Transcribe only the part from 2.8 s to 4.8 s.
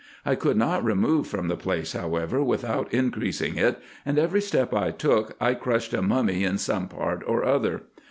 increasing it, and every step